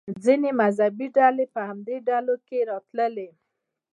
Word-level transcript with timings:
ځینې 0.23 0.49
مذهبي 0.61 1.07
ډلې 1.17 1.45
په 1.53 1.59
همدې 1.69 1.97
ډلو 2.09 2.35
کې 2.47 2.57
راتلې. 2.69 3.29